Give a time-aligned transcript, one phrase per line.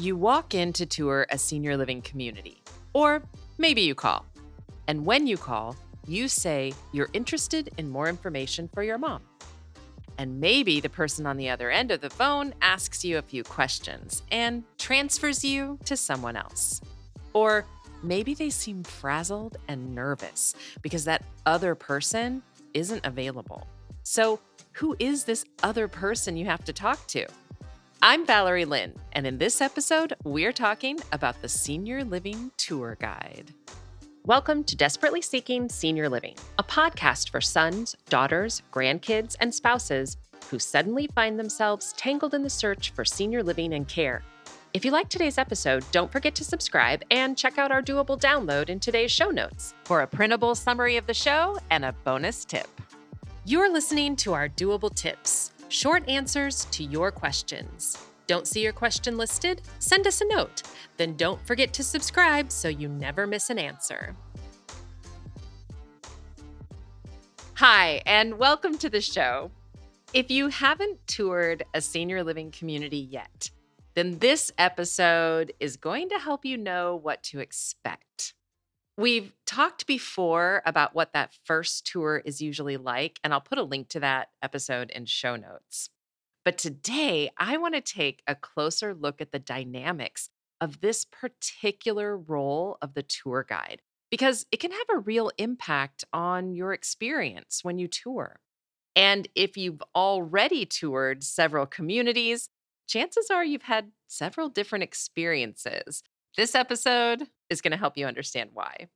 [0.00, 3.20] You walk in to tour a senior living community, or
[3.58, 4.24] maybe you call.
[4.86, 5.74] And when you call,
[6.06, 9.22] you say you're interested in more information for your mom.
[10.16, 13.42] And maybe the person on the other end of the phone asks you a few
[13.42, 16.80] questions and transfers you to someone else.
[17.32, 17.64] Or
[18.00, 23.66] maybe they seem frazzled and nervous because that other person isn't available.
[24.04, 24.38] So,
[24.74, 27.26] who is this other person you have to talk to?
[28.00, 33.52] I'm Valerie Lynn, and in this episode, we're talking about the Senior Living Tour Guide.
[34.24, 40.16] Welcome to Desperately Seeking Senior Living, a podcast for sons, daughters, grandkids, and spouses
[40.48, 44.22] who suddenly find themselves tangled in the search for senior living and care.
[44.72, 48.68] If you like today's episode, don't forget to subscribe and check out our doable download
[48.68, 52.68] in today's show notes for a printable summary of the show and a bonus tip.
[53.44, 57.98] You're listening to our doable tips Short answers to your questions.
[58.26, 59.60] Don't see your question listed?
[59.80, 60.62] Send us a note.
[60.96, 64.16] Then don't forget to subscribe so you never miss an answer.
[67.56, 69.50] Hi, and welcome to the show.
[70.14, 73.50] If you haven't toured a senior living community yet,
[73.92, 78.32] then this episode is going to help you know what to expect.
[78.98, 83.62] We've talked before about what that first tour is usually like, and I'll put a
[83.62, 85.90] link to that episode in show notes.
[86.44, 92.18] But today, I want to take a closer look at the dynamics of this particular
[92.18, 97.60] role of the tour guide because it can have a real impact on your experience
[97.62, 98.40] when you tour.
[98.96, 102.48] And if you've already toured several communities,
[102.88, 106.02] chances are you've had several different experiences.
[106.36, 108.88] This episode is going to help you understand why.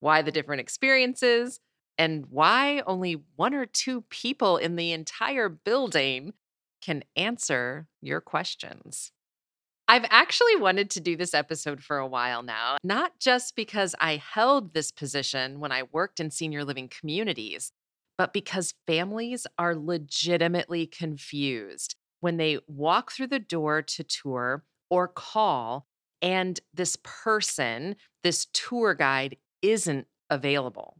[0.00, 1.60] Why the different experiences,
[1.96, 6.34] and why only one or two people in the entire building
[6.82, 9.12] can answer your questions.
[9.86, 14.16] I've actually wanted to do this episode for a while now, not just because I
[14.16, 17.70] held this position when I worked in senior living communities,
[18.16, 25.06] but because families are legitimately confused when they walk through the door to tour or
[25.06, 25.86] call
[26.24, 30.96] and this person, this tour guide, isn't available.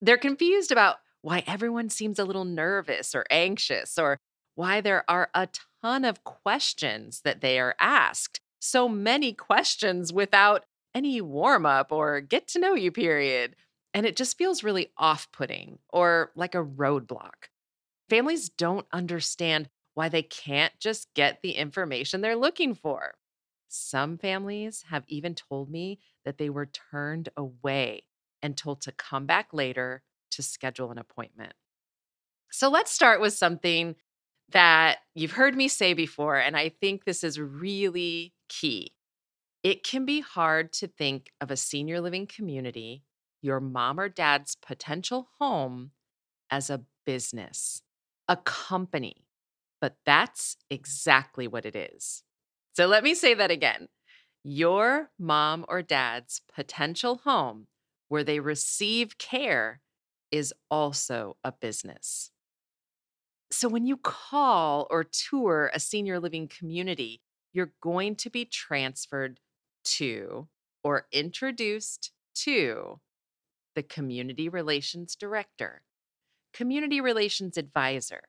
[0.00, 4.20] They're confused about why everyone seems a little nervous or anxious, or
[4.54, 5.48] why there are a
[5.82, 8.40] ton of questions that they are asked.
[8.60, 13.56] So many questions without any warm up or get to know you period.
[13.92, 17.50] And it just feels really off putting or like a roadblock.
[18.08, 23.14] Families don't understand why they can't just get the information they're looking for.
[23.68, 28.04] Some families have even told me that they were turned away
[28.42, 30.02] and told to come back later
[30.32, 31.52] to schedule an appointment.
[32.50, 33.96] So let's start with something
[34.50, 38.92] that you've heard me say before, and I think this is really key.
[39.62, 43.04] It can be hard to think of a senior living community,
[43.42, 45.90] your mom or dad's potential home,
[46.50, 47.82] as a business,
[48.28, 49.26] a company,
[49.80, 52.24] but that's exactly what it is.
[52.78, 53.88] So let me say that again.
[54.44, 57.66] Your mom or dad's potential home
[58.06, 59.80] where they receive care
[60.30, 62.30] is also a business.
[63.50, 67.20] So when you call or tour a senior living community,
[67.52, 69.40] you're going to be transferred
[69.96, 70.46] to
[70.84, 72.12] or introduced
[72.44, 73.00] to
[73.74, 75.82] the community relations director,
[76.54, 78.20] community relations advisor,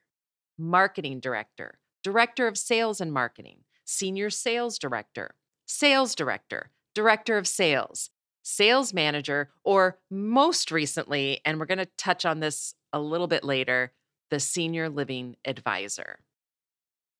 [0.57, 3.59] marketing director, director of sales and marketing,
[3.89, 5.31] senior sales director,
[5.65, 8.11] sales director, director of sales,
[8.43, 13.43] sales manager, or most recently, and we're going to touch on this a little bit
[13.43, 13.91] later,
[14.29, 16.19] the senior living advisor.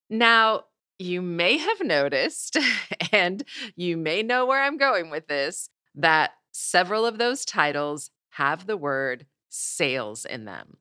[0.09, 0.66] Now,
[1.00, 2.57] you may have noticed,
[3.12, 3.44] and
[3.75, 8.78] you may know where I'm going with this, that several of those titles have the
[8.78, 10.78] word sales in them.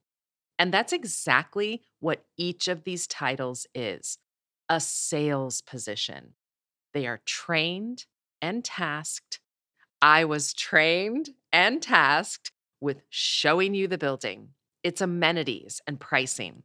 [0.59, 4.19] And that's exactly what each of these titles is
[4.69, 6.35] a sales position.
[6.95, 8.07] They are trained
[8.41, 9.41] and tasked.
[10.01, 14.51] I was trained and tasked with showing you the building,
[14.83, 16.63] its amenities, and pricing.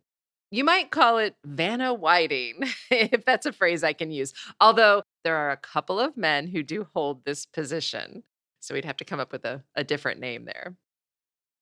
[0.51, 5.35] You might call it Vanna Whiting, if that's a phrase I can use, although there
[5.35, 8.23] are a couple of men who do hold this position.
[8.59, 10.75] So we'd have to come up with a, a different name there.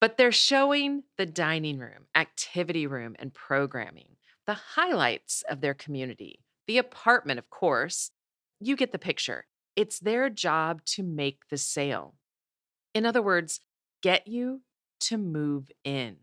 [0.02, 4.18] But they're showing the dining room, activity room, and programming
[4.52, 8.12] the highlights of their community, the apartment, of course.
[8.60, 9.46] You get the picture.
[9.78, 12.16] It's their job to make the sale.
[12.94, 13.62] In other words,
[14.04, 14.60] get you
[15.00, 16.18] to move in,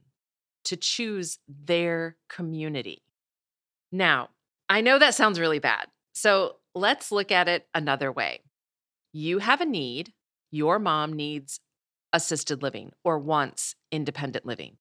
[0.64, 3.02] to choose their community.
[3.90, 4.28] Now,
[4.68, 5.86] I know that sounds really bad.
[6.12, 8.40] So let's look at it another way.
[9.10, 10.12] You have a need,
[10.50, 11.60] your mom needs
[12.12, 14.76] assisted living or wants independent living.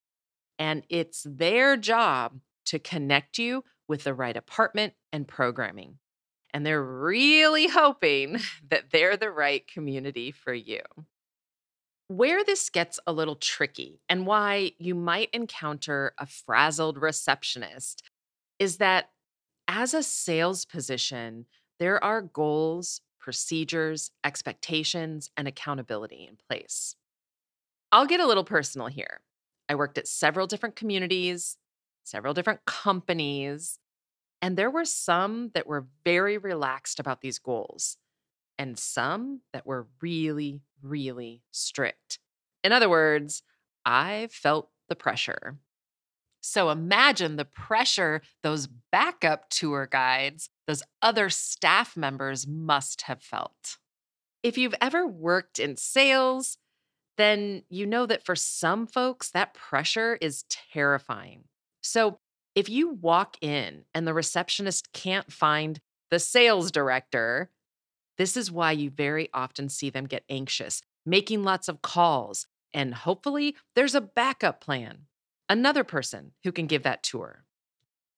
[0.59, 5.97] And it's their job to connect you with the right apartment and programming.
[6.53, 10.81] And they're really hoping that they're the right community for you.
[12.09, 18.01] Where this gets a little tricky and why you might encounter a frazzled receptionist
[18.59, 19.09] is that
[19.67, 21.45] as a sales position,
[21.79, 26.95] there are goals, procedures, expectations, and accountability in place.
[27.91, 29.19] I'll get a little personal here.
[29.69, 31.57] I worked at several different communities,
[32.07, 33.79] several different companies,
[34.41, 37.97] and there were some that were very relaxed about these goals,
[38.57, 42.19] and some that were really, really strict.
[42.63, 43.43] In other words,
[43.85, 45.57] I felt the pressure.
[46.41, 53.77] So imagine the pressure those backup tour guides, those other staff members must have felt.
[54.43, 56.57] If you've ever worked in sales,
[57.17, 61.45] then you know that for some folks, that pressure is terrifying.
[61.87, 62.19] So
[62.53, 65.79] if you walk in and the receptionist can't find
[66.11, 67.49] the sales director,
[68.17, 72.93] this is why you very often see them get anxious, making lots of calls, and
[72.93, 75.03] hopefully there's a backup plan,
[75.47, 77.45] another person who can give that tour.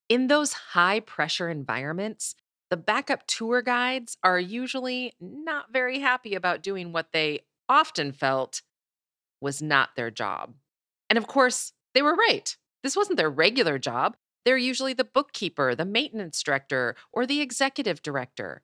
[0.07, 2.33] In those high pressure environments,
[2.71, 8.63] the backup tour guides are usually not very happy about doing what they often felt
[9.41, 10.55] was not their job.
[11.09, 12.55] And of course, they were right.
[12.83, 14.15] This wasn't their regular job.
[14.45, 18.61] They're usually the bookkeeper, the maintenance director, or the executive director.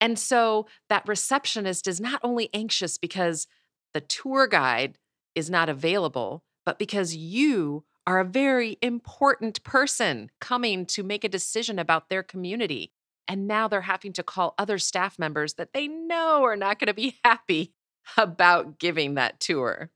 [0.00, 3.46] And so that receptionist is not only anxious because
[3.94, 4.98] the tour guide
[5.34, 11.28] is not available, but because you are a very important person coming to make a
[11.28, 12.92] decision about their community.
[13.26, 16.88] And now they're having to call other staff members that they know are not going
[16.88, 17.72] to be happy
[18.18, 19.90] about giving that tour.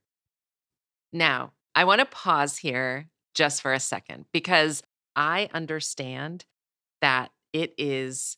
[1.13, 3.09] Now, I want to pause here
[3.39, 4.83] just for a second because
[5.15, 6.43] I understand
[6.99, 8.35] that it is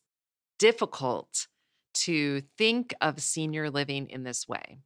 [0.59, 1.47] difficult
[1.95, 4.77] to think of senior living in this way.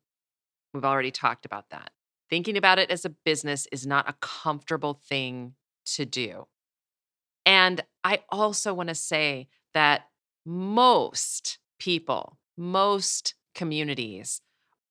[0.74, 1.92] We've already talked about that.
[2.30, 5.56] Thinking about it as a business is not a comfortable thing
[5.96, 6.48] to do.
[7.46, 10.08] And I also want to say that
[10.46, 14.40] most people, most communities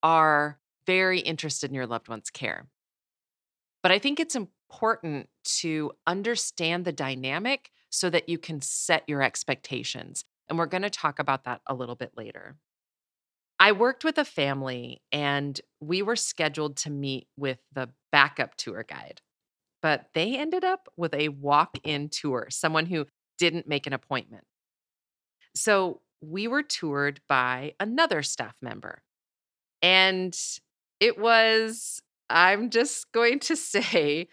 [0.03, 2.67] are very interested in your loved one's care.
[3.82, 4.53] But I think it's important
[5.44, 10.25] to understand the dynamic so that you can set your expectations.
[10.49, 12.56] And we're going to talk about that a little bit later.
[13.59, 18.85] I worked with a family and we were scheduled to meet with the backup tour
[18.87, 19.23] guide,
[19.81, 23.06] but they ended up with a walk in tour, someone who
[23.38, 24.44] didn't make an appointment.
[25.55, 29.03] So we were toured by another staff member.
[29.82, 30.37] And
[31.00, 32.00] it was
[32.31, 34.29] I'm just going to say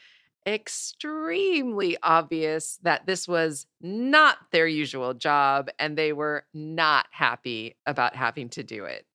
[0.45, 8.15] extremely obvious that this was not their usual job and they were not happy about
[8.15, 9.05] having to do it.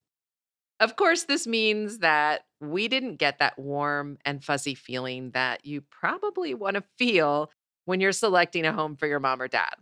[0.79, 5.81] Of course, this means that we didn't get that warm and fuzzy feeling that you
[5.81, 7.51] probably want to feel
[7.87, 9.75] when you're selecting a home for your mom or dad.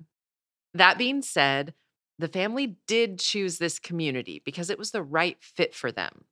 [0.73, 1.75] That being said,
[2.19, 6.25] the family did choose this community because it was the right fit for them.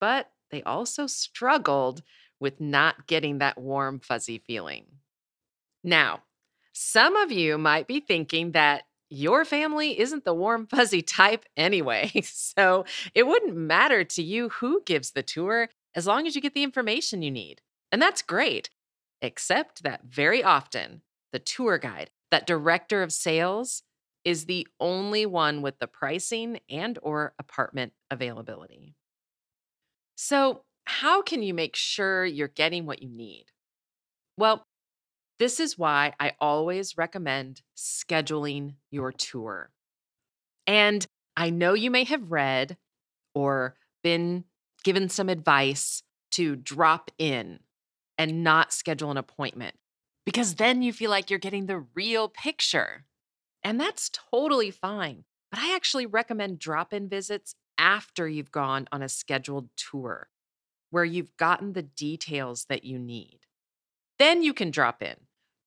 [0.00, 2.02] But they also struggled
[2.44, 4.84] with not getting that warm, fuzzy feeling.
[5.82, 6.22] Now,
[6.74, 12.12] some of you might be thinking that your family isn't the warm, fuzzy type anyway.
[12.22, 12.84] So
[13.14, 16.62] it wouldn't matter to you who gives the tour as long as you get the
[16.62, 17.62] information you need.
[17.90, 18.68] And that's great,
[19.22, 21.00] except that very often
[21.32, 23.82] the tour guide, that director of sales,
[24.24, 28.94] is the only one with the pricing and or apartment availability.
[30.16, 33.46] So, how can you make sure you're getting what you need?
[34.36, 34.66] Well,
[35.38, 39.70] this is why I always recommend scheduling your tour.
[40.66, 41.04] And
[41.36, 42.76] I know you may have read
[43.34, 44.44] or been
[44.84, 47.60] given some advice to drop in
[48.16, 49.74] and not schedule an appointment
[50.24, 53.04] because then you feel like you're getting the real picture.
[53.62, 55.24] And that's totally fine.
[55.50, 60.28] But I actually recommend drop in visits after you've gone on a scheduled tour
[60.94, 63.40] where you've gotten the details that you need.
[64.20, 65.16] Then you can drop in,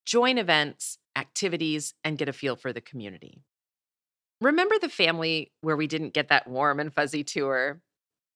[0.05, 3.43] join events, activities, and get a feel for the community.
[4.39, 7.81] Remember the family where we didn't get that warm and fuzzy tour?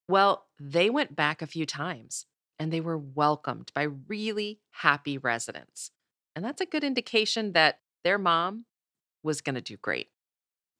[0.09, 2.25] Well, they went back a few times
[2.59, 5.91] and they were welcomed by really happy residents.
[6.35, 8.65] And that's a good indication that their mom
[9.23, 10.09] was going to do great.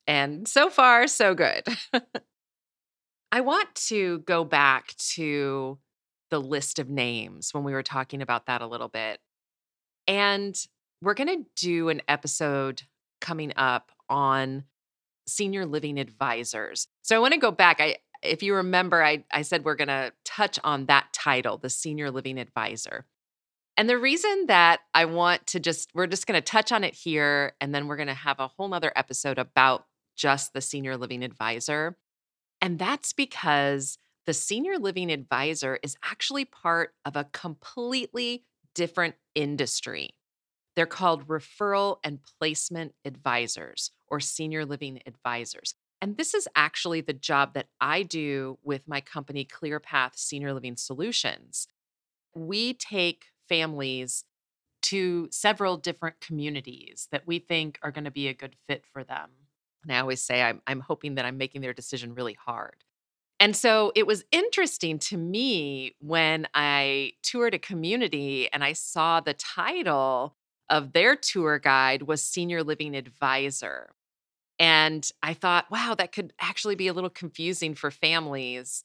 [0.08, 1.64] And so far, so good.
[3.32, 5.80] I want to go back to
[6.32, 9.20] the list of names when we were talking about that a little bit.
[10.08, 10.56] And
[11.02, 12.84] we're going to do an episode
[13.20, 14.64] coming up on
[15.28, 16.88] senior living advisors.
[17.04, 17.80] So I want to go back.
[17.80, 21.70] I if you remember, I, I said we're going to touch on that title, the
[21.70, 23.06] senior living advisor.
[23.78, 26.94] And the reason that I want to just, we're just going to touch on it
[26.94, 29.86] here, and then we're going to have a whole nother episode about
[30.16, 31.98] just the senior living advisor.
[32.62, 38.44] And that's because the senior living advisor is actually part of a completely
[38.76, 40.12] different industry.
[40.76, 45.74] They're called referral and placement advisors or senior living advisors.
[46.02, 50.76] And this is actually the job that I do with my company, ClearPath Senior Living
[50.76, 51.68] Solutions.
[52.34, 54.24] We take families
[54.84, 59.04] to several different communities that we think are going to be a good fit for
[59.04, 59.30] them.
[59.84, 62.84] And I always say I'm, I'm hoping that I'm making their decision really hard.
[63.42, 69.20] And so it was interesting to me when I toured a community and I saw
[69.20, 70.36] the title
[70.70, 73.90] of their tour guide was Senior Living Advisor.
[74.60, 78.84] And I thought, wow, that could actually be a little confusing for families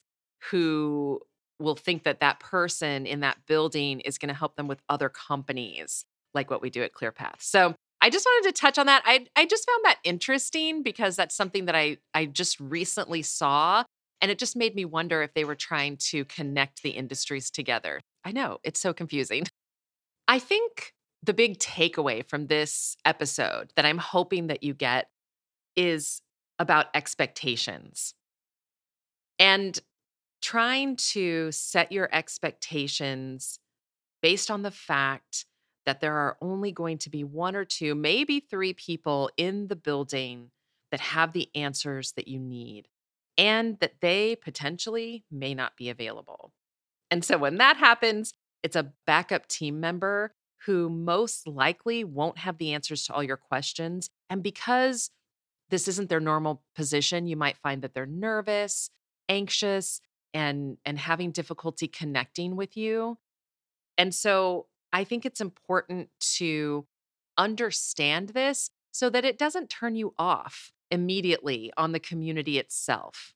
[0.49, 1.21] who
[1.59, 5.07] will think that that person in that building is going to help them with other
[5.07, 7.41] companies like what we do at ClearPath.
[7.41, 9.03] So I just wanted to touch on that.
[9.05, 13.83] I I just found that interesting because that's something that I I just recently saw
[14.21, 18.01] and it just made me wonder if they were trying to connect the industries together.
[18.23, 19.43] I know, it's so confusing.
[20.27, 20.93] I think
[21.23, 25.09] the big takeaway from this episode that I'm hoping that you get
[25.75, 26.21] is
[26.59, 28.13] about expectations.
[29.39, 29.79] And
[30.41, 33.59] trying to set your expectations
[34.21, 35.45] based on the fact
[35.85, 39.75] that there are only going to be one or two, maybe three people in the
[39.75, 40.51] building
[40.91, 42.87] that have the answers that you need
[43.37, 46.51] and that they potentially may not be available.
[47.11, 50.33] And so when that happens, it's a backup team member
[50.65, 54.09] who most likely won't have the answers to all your questions.
[54.29, 55.11] And because
[55.69, 58.89] this isn't their normal position, you might find that they're nervous,
[59.29, 60.01] anxious,
[60.33, 63.17] and and having difficulty connecting with you.
[63.97, 66.85] And so I think it's important to
[67.37, 73.33] understand this so that it doesn't turn you off immediately on the community itself.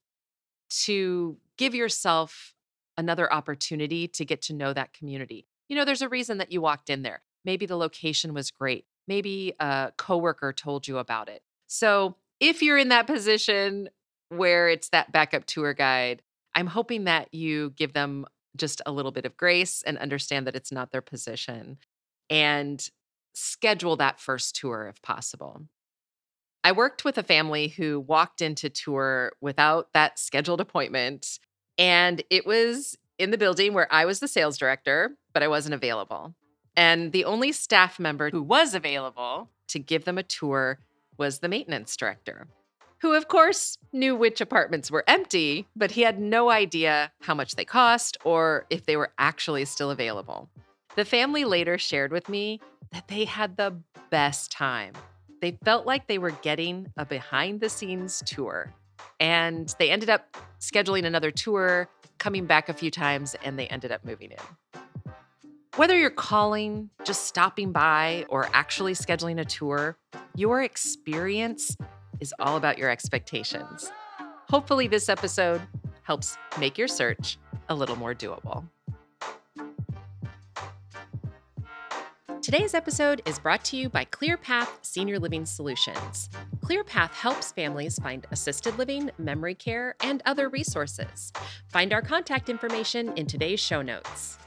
[0.86, 2.54] To give yourself
[2.98, 5.46] another opportunity to get to know that community.
[5.68, 7.22] You know, there's a reason that you walked in there.
[7.44, 8.86] Maybe the location was great.
[9.08, 11.42] Maybe a coworker told you about it.
[11.68, 13.90] So, if you're in that position
[14.30, 16.22] where it's that backup tour guide,
[16.56, 20.56] I'm hoping that you give them just a little bit of grace and understand that
[20.56, 21.78] it's not their position
[22.30, 22.90] and
[23.34, 25.62] schedule that first tour if possible.
[26.64, 31.40] I worked with a family who walked into tour without that scheduled appointment,
[31.78, 35.76] and it was in the building where I was the sales director, but I wasn't
[35.76, 36.36] available.
[36.76, 40.80] And the only staff member who was available to give them a tour
[41.18, 42.48] was the maintenance director
[43.02, 47.56] who, of course, knew which apartments were empty, but he had no idea how much
[47.56, 50.50] they cost or if they were actually still available.
[50.96, 52.60] The family later shared with me
[52.92, 53.76] that they had the
[54.12, 54.94] best time.
[55.42, 58.74] They felt like they were getting a behind the scenes tour.
[59.20, 63.92] And they ended up scheduling another tour, coming back a few times, and they ended
[63.92, 64.82] up moving in.
[65.78, 69.98] Whether you're calling, just stopping by, or actually scheduling a tour,
[70.36, 71.76] your experience
[72.20, 73.92] is all about your expectations.
[74.48, 75.62] Hopefully, this episode
[76.04, 78.66] helps make your search a little more doable.
[82.52, 86.30] Today's episode is brought to you by ClearPath Senior Living Solutions.
[86.60, 91.32] ClearPath helps families find assisted living, memory care, and other resources.
[91.70, 94.38] Find our contact information in today's show notes.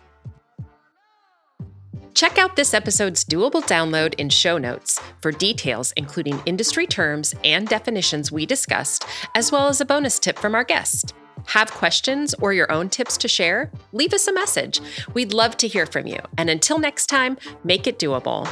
[2.12, 7.66] Check out this episode's doable download in show notes for details, including industry terms and
[7.66, 11.14] definitions we discussed, as well as a bonus tip from our guest.
[11.46, 13.70] Have questions or your own tips to share?
[13.92, 14.80] Leave us a message.
[15.12, 16.18] We'd love to hear from you.
[16.36, 18.48] And until next time, make it doable.